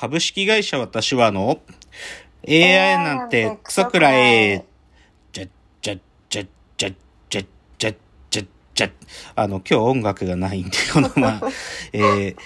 [0.00, 1.60] 株式会社私はの
[2.48, 4.64] AI なんてクソくらえ、
[5.30, 5.44] じゃ、
[5.82, 5.96] じゃ、
[6.30, 6.44] じゃ、
[6.78, 6.90] じゃ、
[7.28, 7.42] じゃ、
[7.78, 7.92] じゃ、
[8.30, 8.42] じゃ、
[8.74, 8.90] じゃ、
[9.36, 11.50] あの、今日音楽がないんで、このまま、
[11.92, 12.36] えー、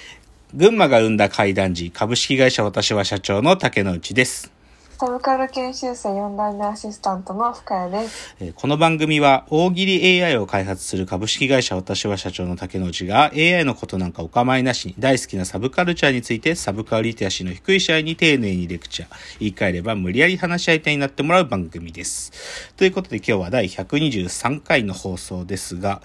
[0.53, 4.54] 群馬が生んだ怪談時、株式会社私は社長の竹之内です。
[4.97, 8.37] サブカル研修生4代目アシスタントの深谷です。
[8.55, 19.09] この番組は大喜利 AI を開発する株式会社私は社長の竹之内が AI のことなんかお構いなしに大好きなサブカルチャーについてサブカルリテラシーの低い社員に丁寧にレクチャー。
[19.41, 22.73] 言い換えれば無理やり話し合い手になってもらう番組です。
[22.77, 26.03] ということで今日は第123回の放送ですが、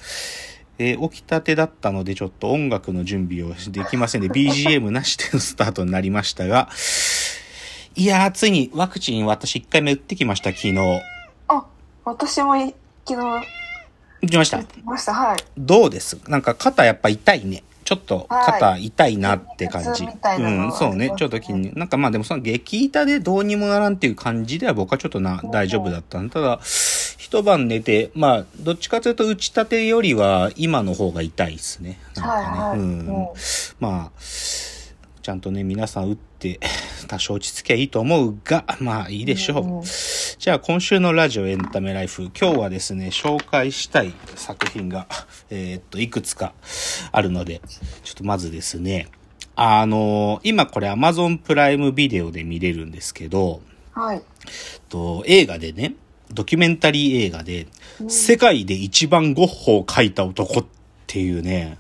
[0.79, 6.69] えー起きたてだったのでちょっと音楽の準備をできませんで BGM なしでのスタートになりましたが、
[7.99, 11.01] いやーついにワクチン私1回目打ってきました昨日。
[11.49, 11.65] あ、
[12.05, 12.73] 私もい
[13.05, 13.45] 昨日
[14.21, 14.65] 打ちましたやっ。
[14.67, 15.13] てました。
[15.13, 15.37] はい。
[15.57, 16.17] どうです？
[16.29, 17.61] なんか肩やっぱ痛いね。
[17.83, 19.89] ちょっと肩痛いなって感じ。
[19.89, 21.11] 筋肉痛みたいうん、はそうね。
[21.17, 21.77] ちょっと筋肉。
[21.77, 26.61] なんかまあでもその激痛でどうにもならんっていう感じでは僕はちょっとな、大丈夫だったただ、
[27.17, 31.99] 一晩寝て、まあ、どっちかというと打ち立てよりは今の方が痛いですね。
[32.15, 32.47] なんかね。
[32.47, 33.35] はいはいうんも。
[33.81, 34.21] まあ、
[35.29, 36.59] ちゃんとね、皆さん打って、
[37.07, 39.63] 多少落ち着きゃいいと思うが、まあいいでしょう。
[39.63, 39.83] うんうん
[40.39, 42.31] じゃあ今週のラジオエンタメライフ。
[42.39, 45.05] 今日はですね、紹介したい作品が、
[45.51, 46.53] えーっと、いくつか
[47.11, 47.61] あるので、
[48.03, 49.07] ちょっとまずですね、
[49.55, 53.61] あの今これ Amazon プライムビデオで見れるんですけど、
[53.93, 54.21] はい。
[54.87, 55.95] と映画でね、
[56.31, 57.67] ドキュメンタリー映画で、
[58.07, 60.65] 世界で一番ゴッホを描いた男っ
[61.05, 61.77] ていうね、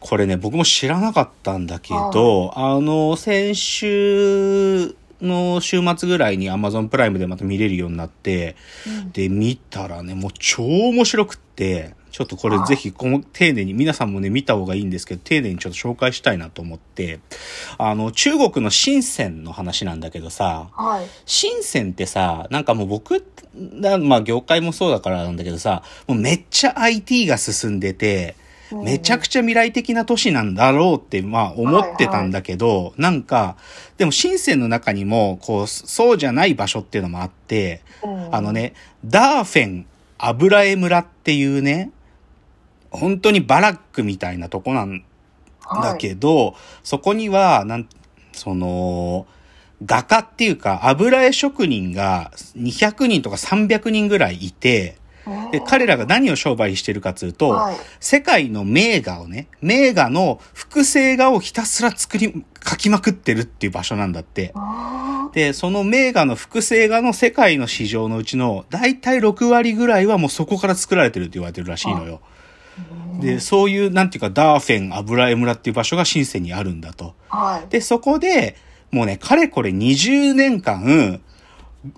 [0.00, 8.56] これね、僕も知らなかったんだけど、あの、先週の週末ぐらいに Amazon プライムでまた見れるようになって、
[9.12, 17.20] で、見たらね、もう超面白くって、ちょっとこれぜひこの丁寧に、皆さんもね、見た方がいいんですけど、丁寧にちょっと紹介したいなと思って、
[17.78, 21.06] あの、中国の深センの話なんだけどさ、はい。
[21.24, 28.36] 深センってさ、なんかもう僕、なまあ業界もそうだからなんだけどさ、もうめっちゃ IT が進んでて、
[28.74, 33.56] めちゃくちゃ未来的な都市なんだろうって、まあ思ってたんだけど、なんか、
[33.98, 38.34] でも深センの中にも、こう、そうじゃない場所っていうのもあって、うん。
[38.34, 38.74] あのね、
[39.04, 39.86] ダーフェン
[40.18, 41.90] 油絵村っていうね、
[42.90, 45.04] 本当にバラックみたいなとこなん
[45.82, 46.54] だけど、
[46.84, 47.88] そこには、なん、
[48.32, 49.26] その、
[49.84, 54.94] 画家っていうか、油絵職人が200人とか300人ぐらいいて、はい、
[55.52, 64.52] で、彼らが何を商売してるかというと、はい世界の名画をね、名画の複製画をひたすら作り、描きまくってるっていう場所なんだって。
[64.54, 72.20] あで、その名画の複製画の世界の市場のうちの、だいたい6割ぐらいはもうそこから作られてるって言われてるらしいのよ。
[73.20, 77.14] で、そういう、なんていうか、ダーフェン油絵村っていう場所が深センにあるんだと。
[77.30, 77.68] ーはい。
[77.68, 78.56] で、そこで、
[78.90, 81.20] もうね、かれこれ20年間、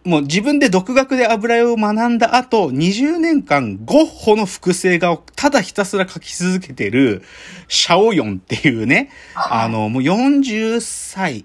[0.05, 7.22] もう自分で独学で油絵を学んだ後、20年間ゴッホの複製画をただひたすら描き続けてる、
[7.69, 11.45] シャオヨンっていうね、あの、もう40歳、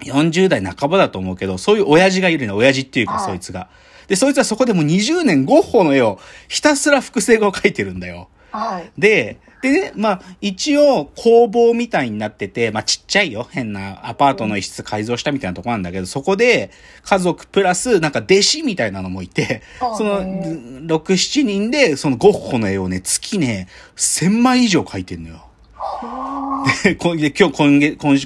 [0.00, 3.68] 40代半ばだと思うけど、そういう親父がいるね、親父っていうか、はいそいつが。
[4.08, 8.28] で、そいつはそこでもう20年ゴッホの絵をひたすら複製画を描いてるんだよ。
[8.54, 8.92] はい。
[8.96, 13.48] で、でね、まあ、一応工房みたいになってて、まあちっちゃいよ。
[13.50, 16.70] 変なアパートの一室改造したみたいなとこなんだけど、そこで
[17.02, 23.66] 家族プラスなんか弟子みたいなのもいて、あそのへ6、7人でそのゴッホの絵をね、月ね、
[23.96, 25.46] 1000枚以上描いてんのよ。
[26.84, 28.16] で、今日今月、今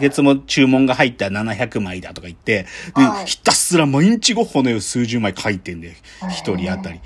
[0.00, 5.94] 月も注文が入った700枚だとか言って、で、はいひたすら毎日ゴッホの絵を数十枚描いてんだよ。
[6.28, 7.00] 一人当たり。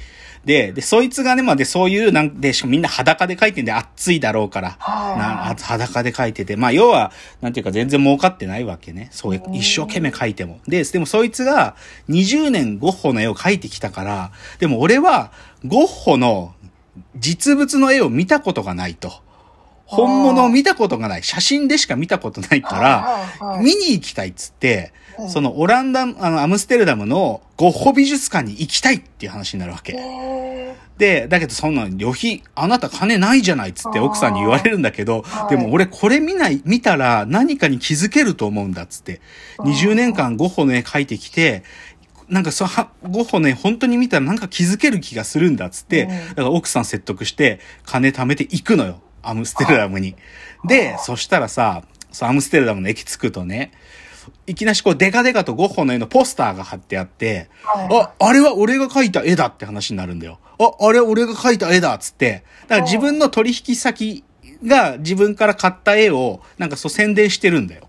[0.44, 9.08] で、で、そいつがね、まあ、で、そういう、なんで、しかもみんな裸で描いてんで、暑いだろうから、はいなあ裸で描いてて、まあ、要は、なんていうか全然儲かってないわけね。
[9.12, 10.58] そう一生懸命描いても。
[10.66, 11.76] で、でもそいつが、
[12.08, 15.32] 20年ゴッホの絵を描いてきたから、でも俺は、
[15.64, 16.54] ゴッホの
[17.16, 19.12] 実物の絵を見たことがないと。
[19.84, 21.22] 本物を見たことがない。
[21.22, 22.78] 写真でしか見たことないか
[23.40, 25.30] ら、見に行きたいっつって、うん。
[25.30, 29.94] そのオランダ、あの、アムステルダムのゴッホ美術館に行きたいっていう話になるわけ。
[29.96, 35.56] へで、だけどそんな旅費、あなた金ないじゃないっつって奥さんに言われるんだけど、はい。
[35.56, 39.20] でも俺これ見ない、見たら何かに気づけると思うんだっつって、
[39.58, 41.64] 20年間ゴッホの絵描いてきて、
[42.28, 46.08] なんかそう、はゴッホね、本当に見たらなんか気づける気がするんだっつって、うん。
[46.08, 49.00] だから奥さん説得して、金貯めて行くのよ。
[49.22, 50.16] アムステルダムに。
[50.64, 51.82] で、そしたらさ、
[52.20, 53.72] アムステルダムの駅着くとね、
[54.46, 60.38] いきなしこうデカデカとゴッホの絵のポスターが貼ってあって、はいあ、あれは俺が描いた絵だって話になるんだよ。
[60.58, 62.44] あ、あれは俺が描いた絵だっつって。
[62.62, 64.24] だから自分の取引先
[64.64, 67.88] が自分から買った絵をなんかそう宣伝してるんだよ。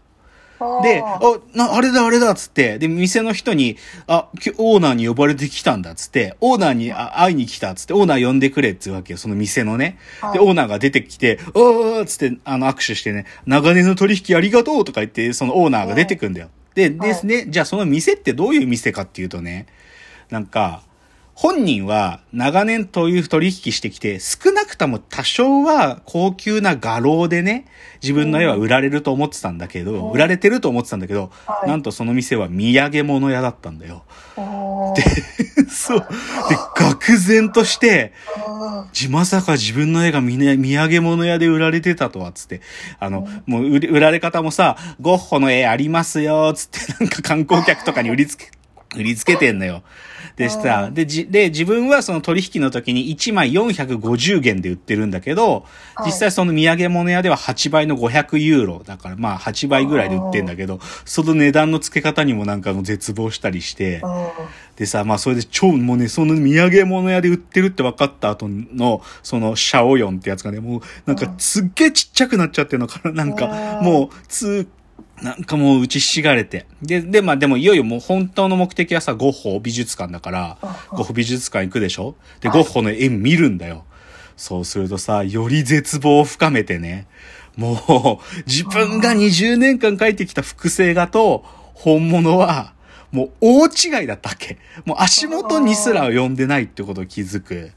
[0.83, 1.19] で、あ。
[1.21, 3.77] あ、な、あれだあれだっつって、で、店の人に、
[4.07, 9.97] あ、きオーナーに呼ばれてきたんだっつって、オーナーにあ会いに来たっつって、オーナー呼んでくれっつうわけよ、その店のね。
[10.21, 16.49] で、はいオーナーが出てきて、あーっつって、あの、握手してね、長年の取引ありがとうとか言って、そのオーナーが出てくんだよ。
[16.75, 19.67] で、ですね、じゃあその店ってどういう店かっていうとね、
[20.29, 20.83] なんか、
[21.35, 27.65] 本人は長年という取引してきて、少なくとも多少は高級な画廊でね、
[28.03, 34.03] 自分の絵は売られると思ってたんだけど、うん売られてると思ってたんだけど、はいなんとその店は土産物屋だったんだよ。
[34.37, 35.01] おー
[35.69, 35.99] そう。
[35.99, 36.05] で、
[36.55, 38.13] 愕然として、
[38.47, 42.61] うんじまさか自分の絵がみね土産物屋で売られてたとは、つって。
[42.99, 48.51] あの、もう売られ方もさ、ゴッホの絵ありますよ、つってなんか観光客とかに売りつけ、
[48.95, 49.83] 売りつけてんのよ。
[50.35, 56.07] でさ、で、じ、で、自分はその取引の時に1枚450元で売ってるんだけど、はい。
[56.07, 58.81] 実際その土産物屋では8倍の500ユーロ。
[58.83, 72.87] だからまあ8倍ぐらいで売ってんだけど、その値段の付け方にもなんかもう絶望したりして、うんでさ、まあそれで超もうね、その土産物屋で売ってるって分かった後の、そのシャオヨンってやつがね、もうなんかすっげえちっちゃくなっちゃってるの。
[72.87, 74.67] かな、なんかうんもう、つ、
[75.23, 76.65] なんかもう打ちひしがれて。
[76.81, 82.15] で、で、まあでもいよいよもう本当の目的はさ、ゴッホ美術館だから、うんゴッホ美術館行くでしょ？
[82.41, 83.85] で、ゴッホの絵見るんだよ。
[84.35, 87.07] そうするとさ、より絶望を深めてね、
[87.55, 92.73] もう、自分が20年間描いてきた複製画と、本物は、
[93.11, 94.57] もう大違いだったわけ。
[94.85, 97.71] もう足元にすら読んでないってことを気づく。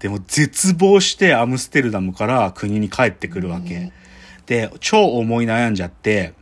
[0.00, 3.92] でも絶望してアムステルダムから国に帰ってくるわけ。
[4.46, 6.34] で、超思い悩んじゃって、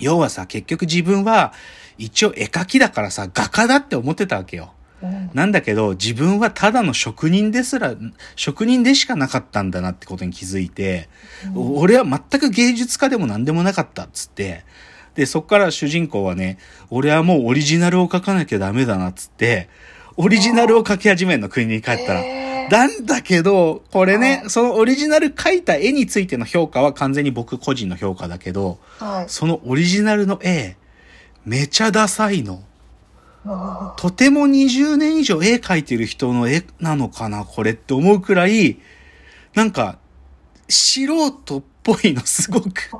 [0.00, 1.52] 要はさ、結局自分は
[1.98, 4.72] 一応絵描きだからさ、画家だって思ってたわけよ。
[5.02, 7.94] うんなんだけど、自分はただの職人ですら、
[8.36, 11.08] 職人でしかなかったんだなってことに気づいて、
[11.54, 14.64] 俺は全く芸術家でも何でもなかったっつって、
[15.14, 16.58] で、そっから主人公はね、
[16.90, 19.68] 俺はもうオリジナルを描かなきゃダメだなっつって、
[20.16, 22.39] オリジナルを描き始めるの、国に帰ったら。
[22.70, 24.50] なんだけど、これねは、い。
[24.50, 29.24] そのオリジナル描いた絵についての評価は完全に僕個人の評価だけど、はい。
[29.28, 30.76] そのオリジナルの絵、
[31.44, 32.54] めちゃダサいの。
[32.54, 32.62] うん
[33.96, 38.78] とても20年以上絵描いてる人の絵なのかな、これって思うくらい、
[39.54, 39.98] なんか、
[40.68, 42.90] 素人っぽいの、すごく。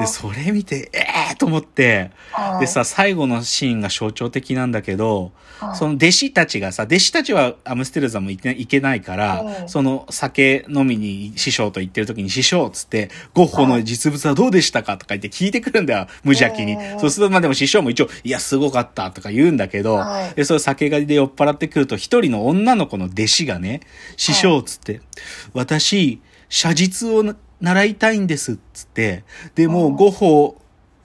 [0.00, 0.98] で、それ見て、え
[1.30, 5.30] えー、と思って、はいでさ、最後のシーンが象徴的なんだけど、はい
[5.74, 9.68] その弟子たちがさ、弟子たちはアムステルザム行けないから、うん。
[9.68, 16.74] その酒飲みに師匠と言ってる時に師匠っつって、ゴッホの実物はどうでしたかとか言って聞いてくるんだよ、無邪気に。
[16.74, 17.00] うん。
[17.00, 20.34] そうすると、まあでも師匠も一応、いや、すごかったとか言うんだけど、はい。
[20.36, 23.80] で、それ酒がで酔っ払ってくると、一人の女の子の弟子がね、
[24.16, 25.00] 師匠っつって、
[25.54, 29.24] 私、写実をな習いたいんですっつって、
[29.54, 30.60] でも、うんゴッホ、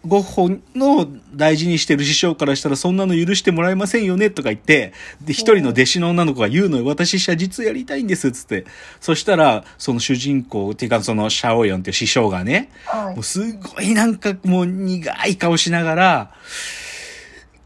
[0.06, 4.92] ゴッホの大事にしてる師匠からしたらそんなの許してもらえませんよねとか言って、
[5.22, 6.86] で、一人の弟子の女の子が言うのよ。
[6.86, 8.66] 私写実やりたいんですっつって。
[9.00, 16.32] そしたら、その主人公っていうかそのシャオヨンっていう師匠がね、はいもうすごいなんかもう苦い顔しながら、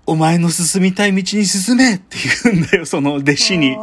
[0.06, 3.76] お前の進みたい道に進めって言うんだよ、その弟子に。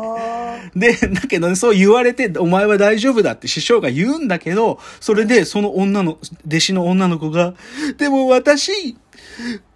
[0.76, 7.54] あ で、だけどね、そう言われて、お前は大丈夫だって師匠が言うんだけど、それで、その女の、弟子の女の子が、
[7.98, 8.96] でも私、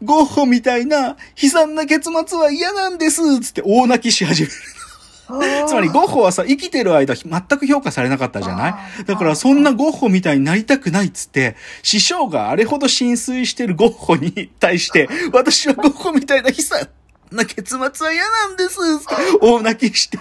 [0.05, 4.55] ゴッホみたいな悲惨な結末は嫌なんですつって大泣きし始める。
[5.29, 5.65] ー。
[5.67, 8.69] つまりゴッホはさ、生きてる間全く評価されなかったじゃな
[9.01, 9.05] い？
[9.05, 16.89] だからそんなゴッホみたいになりたくないっつって、師匠があれほど浸水してるゴッホに対して、私はゴッホみたいな悲惨
[17.33, 18.79] な結末は嫌なんです。
[19.41, 20.19] 大泣きして、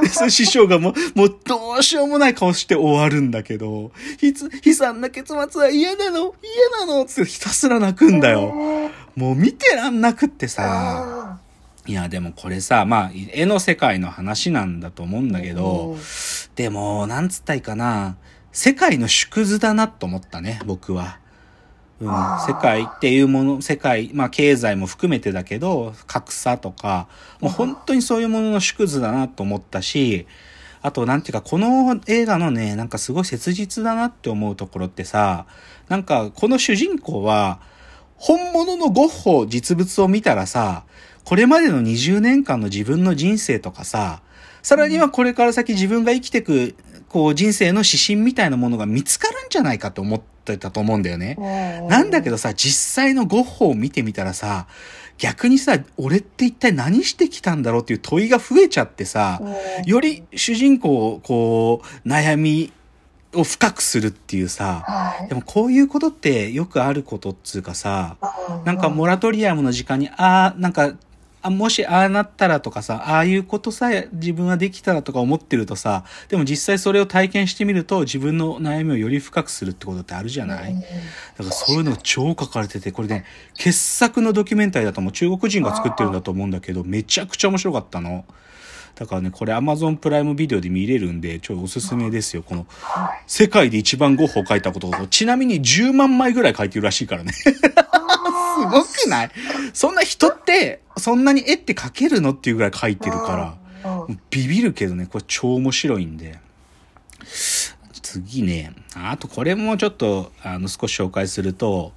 [0.00, 6.34] でその師匠がもう、もうどうしようもない顔して終わるんだけど、ひつ悲惨な結末は嫌なの？
[6.78, 7.04] 嫌なの？
[7.04, 8.90] つってひたすら泣くんだよ。
[9.14, 10.62] もう見てらんなくってさ。
[10.64, 11.38] あ
[11.84, 15.96] いや、でもこれさ、まあ、絵の世界の話なんだと思うんだけど、
[16.54, 18.16] でも、なんつったいかな、
[18.52, 21.18] 世界の縮図だなと思ったね、僕は。
[22.02, 27.06] うん、世界っていうもの、世界、まあ経済も含めてだけど、格差とか、
[27.40, 30.26] もう本当にそういうものの縮図だなと思ったし、
[30.80, 35.46] あと、なんていうか、この映画のね、なんかすごい切実だなって思うところってさ、
[35.88, 37.60] なんか、この主人公は、
[38.16, 40.84] 本物のゴッホ実物を見たらさ、
[41.24, 44.22] これまでの20年間の自分の人生とかさ、
[44.62, 46.74] さらにはこれから先自分が生きていく、
[47.08, 51.36] こう人生の指針みたいなものが見つかるんじゃないかと思ってたと思うんだよね。
[51.88, 54.66] なんだけど、どさ、実際のゴッホを見てみたらさ、
[55.18, 59.40] 逆にさ、俺って一体何してきたんだろうっていう問いが増えちゃってさ、
[59.86, 62.72] より主人公をこう、悩み
[63.34, 65.28] を深くするっていうさ、はい。
[65.28, 68.16] でもこういうことってよくあることっつうかさ、
[68.48, 70.92] うんなんかモラトリアムの時間に、ああ、なんか、
[71.42, 80.90] あもしああなったらとかさ、ああいうことさえ自分はできたらとか思ってるとさ、でも実際それを体験してみると自分の悩みをより深くするってことってあるじゃない、うんだか
[81.38, 85.12] らそういうのが超書かれてて、これね、傑作のドキュメンタリーだと思う。
[85.12, 88.24] 中国人が作ってるんだと思うんだけど、めちゃくちゃ面白かったの。
[88.94, 92.42] だからね、これ Amazon プライムビデオで見れるんで、超おすすめですよ。
[92.42, 97.32] この、はい世界で一番ゴッホを描いたことと、ちなみに10万枚ぐらい描いてるらしいからね。
[97.32, 97.50] す
[98.70, 99.30] ごくない？
[99.72, 104.12] そんな人って、そんなに絵って描けるのっていうぐらい描いてるから。
[104.30, 106.38] ビビるけどね、これ超面白いんで。
[108.02, 111.92] 次ね、あとこれもちょっと、あの、少し紹介すると、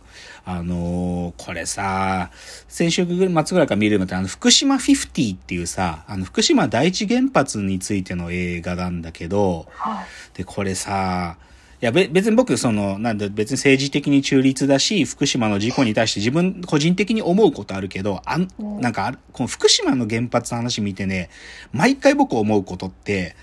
[0.45, 2.31] あのーこれさ、
[2.67, 10.05] 先週末ぐらいから見るのって、あの、福島50っていうさ、あの、福島第一原発についての映画なんだけど、はい
[10.35, 11.37] で、これさ、
[11.81, 21.29] いや、べ、別に僕、その、なんだ、別に政治的に中立だし、福島の事故に対して自分個人的に思うことあるけど、あん、うんなんかある、この福島の原発の話見てね、
[21.73, 23.35] 毎回僕思うことって、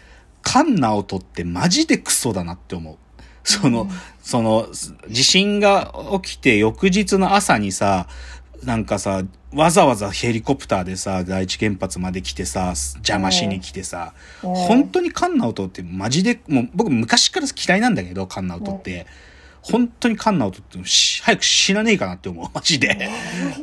[0.45, 2.97] 菅直人ってマジでクソだなって思う。
[3.45, 3.91] その、うん。
[4.23, 4.69] その、
[5.09, 8.07] 地震が起きて翌日の朝にさ、
[8.65, 9.23] なんかさ、
[9.55, 14.55] わざわざヘリコプターでさ、第一原発まで来てさ、邪魔しに来てさ、うん。
[14.55, 19.07] 本当に菅直人ってマジで、もう僕昔から嫌いなんだけど、菅直人って。
[19.63, 23.09] 本当に菅直人ってし早く死なねえかなって思う、 マジで。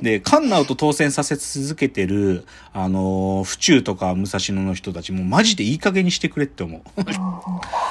[0.02, 6.82] で、菅直人当選させ続けてる、あのー府中とか武蔵野の人たちもマジでいい加減にしてくれって思う。
[7.04, 7.22] だか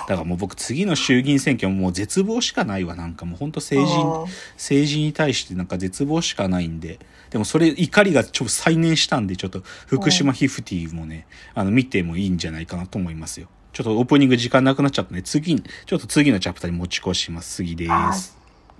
[0.09, 2.97] らもう僕次の衆議院選挙ももう絶望しかないわ。
[2.97, 4.25] なんかもう本当政治うん、
[4.55, 6.99] 政治に対してなんか絶望しかないんで。
[7.31, 13.49] でもそれ怒りがちょっと再燃したんで、ちょっと福島ヒフティもね、あの見てもいいんじゃないかなと思いますよ。
[13.73, 15.23] ちょっとオープニング時間なくなっちゃったね。
[15.23, 17.57] 次、ちょっと次のチャプターに持ち越します。
[17.57, 18.38] 次です。